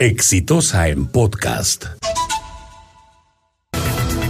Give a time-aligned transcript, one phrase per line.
[0.00, 1.84] Exitosa en podcast.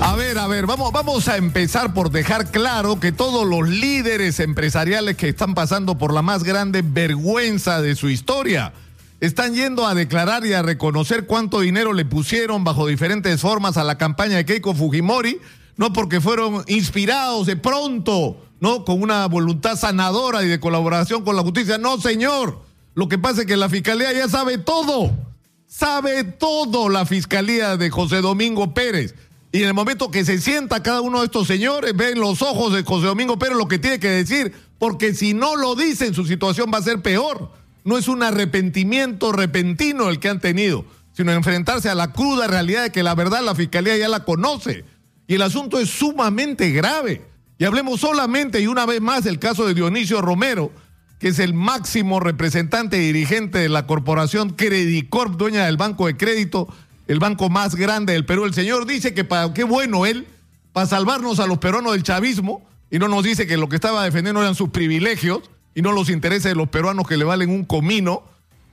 [0.01, 4.41] A ver, a ver, vamos, vamos a empezar por dejar claro que todos los líderes
[4.41, 8.73] empresariales que están pasando por la más grande vergüenza de su historia
[9.21, 13.85] están yendo a declarar y a reconocer cuánto dinero le pusieron bajo diferentes formas a
[13.85, 15.39] la campaña de Keiko Fujimori,
[15.77, 21.37] no porque fueron inspirados de pronto, no con una voluntad sanadora y de colaboración con
[21.37, 21.79] la justicia.
[21.79, 22.59] No, señor.
[22.95, 25.30] Lo que pasa es que la fiscalía ya sabe todo.
[25.71, 29.15] Sabe todo la fiscalía de José Domingo Pérez.
[29.53, 32.75] Y en el momento que se sienta cada uno de estos señores, ven los ojos
[32.75, 36.27] de José Domingo Pérez lo que tiene que decir, porque si no lo dicen, su
[36.27, 37.53] situación va a ser peor.
[37.85, 42.83] No es un arrepentimiento repentino el que han tenido, sino enfrentarse a la cruda realidad
[42.83, 44.85] de que la verdad la fiscalía ya la conoce.
[45.29, 47.23] Y el asunto es sumamente grave.
[47.59, 50.73] Y hablemos solamente y una vez más del caso de Dionisio Romero,
[51.21, 56.17] que es el máximo representante y dirigente de la corporación Credicorp, dueña del Banco de
[56.17, 56.69] Crédito
[57.11, 58.45] el banco más grande del Perú.
[58.45, 60.29] El señor dice que para qué bueno él,
[60.73, 64.05] para salvarnos a los peruanos del chavismo, y no nos dice que lo que estaba
[64.05, 67.65] defendiendo eran sus privilegios y no los intereses de los peruanos que le valen un
[67.65, 68.23] comino.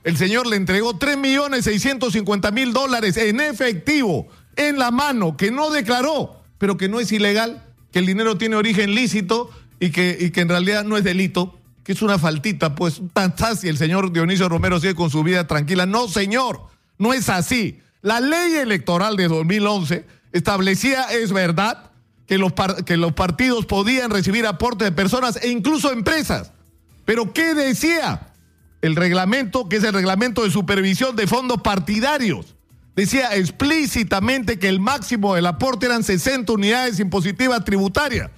[0.04, 5.50] El señor le entregó 3 millones 650 mil dólares en efectivo, en la mano, que
[5.50, 9.50] no declaró, pero que no es ilegal, que el dinero tiene origen lícito
[9.80, 11.57] y que, y que en realidad no es delito,
[11.88, 15.46] que es una faltita, pues tan fácil el señor Dionisio Romero sigue con su vida
[15.46, 15.86] tranquila.
[15.86, 16.66] No, señor,
[16.98, 17.80] no es así.
[18.02, 21.90] La ley electoral de 2011 establecía, es verdad,
[22.26, 22.52] que los,
[22.84, 26.52] que los partidos podían recibir aportes de personas e incluso empresas.
[27.06, 28.34] Pero ¿qué decía?
[28.82, 32.54] El reglamento, que es el reglamento de supervisión de fondos partidarios,
[32.96, 38.30] decía explícitamente que el máximo del aporte eran 60 unidades impositivas tributarias.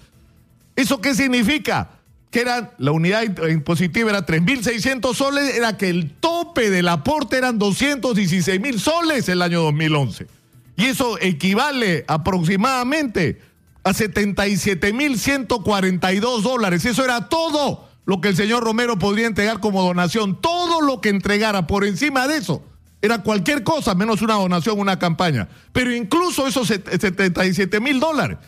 [0.77, 2.00] ¿Eso qué significa?
[2.31, 7.59] Que era la unidad impositiva era 3.600 soles, era que el tope del aporte eran
[7.59, 10.28] 216 mil soles el año 2011.
[10.77, 13.41] Y eso equivale aproximadamente
[13.83, 16.84] a 77.142 dólares.
[16.84, 20.41] Eso era todo lo que el señor Romero podría entregar como donación.
[20.41, 22.62] Todo lo que entregara por encima de eso
[23.03, 25.49] era cualquier cosa menos una donación, una campaña.
[25.72, 28.38] Pero incluso esos 77 mil dólares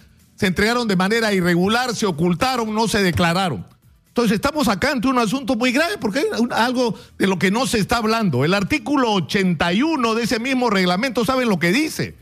[0.42, 3.64] se entregaron de manera irregular, se ocultaron, no se declararon.
[4.08, 7.64] Entonces estamos acá ante un asunto muy grave porque hay algo de lo que no
[7.68, 8.44] se está hablando.
[8.44, 12.16] El artículo 81 de ese mismo reglamento, ¿saben lo que dice?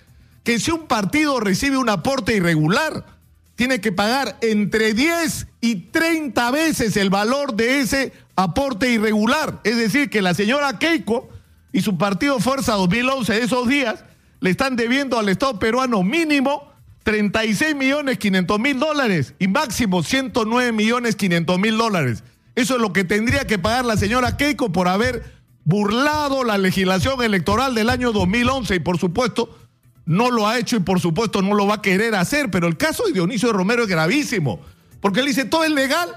[0.45, 3.07] Que si un partido recibe un aporte irregular,
[3.55, 9.61] tiene que pagar entre 10 y 30 veces el valor de ese aporte irregular.
[9.65, 11.31] Es decir, que la señora Keiko
[11.73, 14.05] y su partido Fuerza 2011 de esos días
[14.41, 16.70] le están debiendo al Estado peruano mínimo
[17.03, 22.23] 36 millones 500 mil dólares y máximo 109 millones 500 mil dólares.
[22.55, 25.25] Eso es lo que tendría que pagar la señora Keiko por haber
[25.65, 29.57] burlado la legislación electoral del año 2011 y por supuesto
[30.05, 32.51] no lo ha hecho y por supuesto no lo va a querer hacer.
[32.51, 34.61] Pero el caso de Dionisio Romero es gravísimo
[35.01, 36.09] porque él dice todo es legal,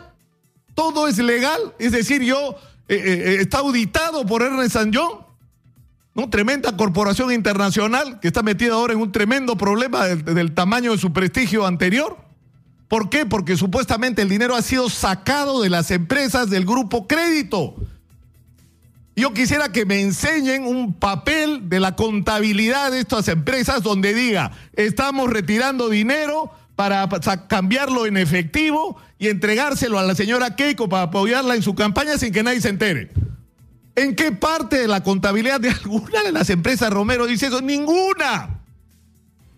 [0.76, 1.60] todo es legal.
[1.80, 2.56] Es decir, yo
[2.88, 5.23] eh, eh, eh, está auditado por Ernest San John
[6.16, 6.30] ¿no?
[6.30, 11.12] Tremenda corporación internacional que está metida ahora en un tremendo problema del, tamaño de su
[11.12, 12.18] prestigio anterior.
[12.88, 13.26] ¿Por qué?
[13.26, 17.76] Porque supuestamente el dinero ha sido sacado de las empresas del grupo crédito.
[19.16, 24.52] Yo quisiera que me enseñen un papel de la contabilidad de estas empresas donde diga,
[24.74, 27.08] estamos retirando dinero para
[27.48, 32.34] cambiarlo en efectivo y entregárselo a la señora Keiko para apoyarla en su campaña sin
[32.34, 33.12] que nadie se entere.
[33.96, 37.62] ¿En qué parte de la contabilidad de alguna de las empresas Romero dice eso?
[37.62, 38.60] Ninguna.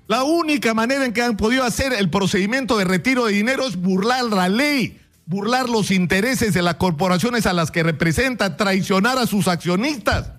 [0.07, 3.75] La única manera en que han podido hacer el procedimiento de retiro de dinero es
[3.75, 9.25] burlar la ley, burlar los intereses de las corporaciones a las que representa, traicionar a
[9.25, 10.31] sus accionistas.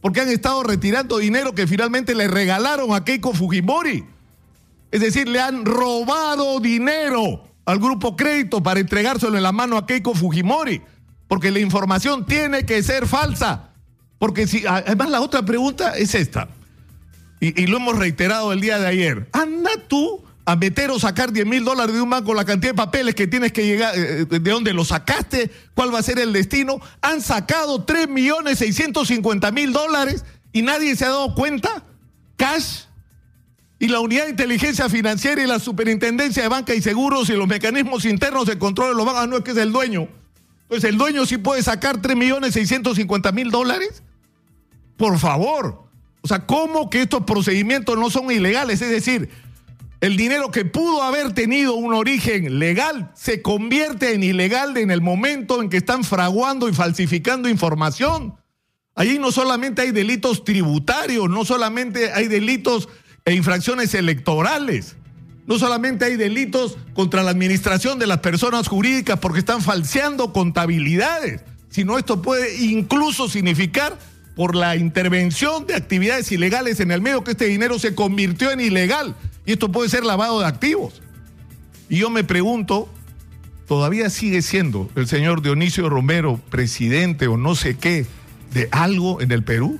[0.00, 4.04] Porque han estado retirando dinero que finalmente le regalaron a Keiko Fujimori.
[4.90, 9.86] Es decir, le han robado dinero al grupo crédito para entregárselo en la mano a
[9.86, 10.82] Keiko Fujimori
[11.32, 13.70] porque la información tiene que ser falsa.
[14.18, 16.50] Porque si, además la otra pregunta es esta,
[17.40, 21.46] y, lo hemos reiterado el día de ayer, anda tú a meter o sacar 10
[21.46, 24.40] mil dólares de un banco, la cantidad de papeles que tienes que llegar, eh, de
[24.40, 26.82] dónde lo sacaste, cuál va a ser el destino.
[27.00, 31.82] Han sacado 3 millones 650 mil dólares y nadie se ha dado cuenta.
[32.36, 32.80] Cash.
[33.78, 37.48] Y la unidad de inteligencia financiera y la superintendencia de banca y seguros y los
[37.48, 40.08] mecanismos internos de control de los bancos, no es que es el dueño
[40.72, 44.02] pues el dueño sí puede sacar 3 millones 650 mil dólares.
[44.96, 45.84] Por favor.
[46.22, 48.80] O sea, ¿cómo que estos procedimientos no son ilegales?
[48.80, 49.28] Es decir,
[50.00, 55.02] el dinero que pudo haber tenido un origen legal se convierte en ilegal en el
[55.02, 58.36] momento en que están fraguando y falsificando información.
[58.94, 62.88] Allí no solamente hay delitos tributarios, no solamente hay delitos
[63.26, 64.96] e infracciones electorales,
[65.46, 71.42] no solamente hay delitos contra la administración de las personas jurídicas porque están falseando contabilidades,
[71.70, 73.98] sino esto puede incluso significar
[74.36, 78.60] por la intervención de actividades ilegales en el medio que este dinero se convirtió en
[78.60, 81.02] ilegal y esto puede ser lavado de activos.
[81.88, 82.88] Y yo me pregunto,
[83.66, 88.06] ¿todavía sigue siendo el señor Dionisio Romero presidente o no sé qué
[88.54, 89.78] de algo en el Perú?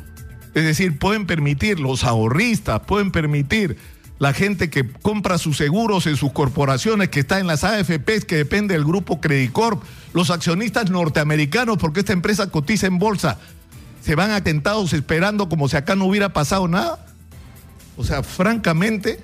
[0.55, 3.79] Es decir, pueden permitir los ahorristas, pueden permitir
[4.23, 8.37] la gente que compra sus seguros en sus corporaciones, que está en las AFPs, que
[8.37, 9.83] depende del grupo Credicorp,
[10.15, 13.41] los accionistas norteamericanos, porque esta empresa cotiza en bolsa,
[14.01, 17.05] se van atentados esperando como si acá no hubiera pasado nada.
[17.97, 19.19] O sea, francamente,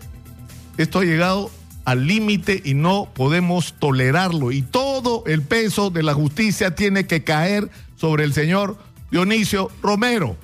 [0.79, 1.53] esto ha llegado
[1.85, 4.51] al límite y no podemos tolerarlo.
[4.51, 8.77] Y todo el peso de la justicia tiene que caer sobre el señor
[9.13, 10.37] Dionisio Romero.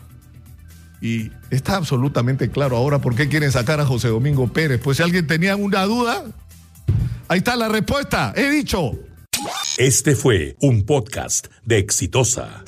[1.04, 4.80] Y está absolutamente claro ahora por qué quieren sacar a José Domingo Pérez.
[4.82, 6.24] Pues si alguien tenía una duda,
[7.28, 8.32] ahí está la respuesta.
[8.34, 8.92] He dicho.
[9.76, 12.64] Este fue un podcast de Exitosa.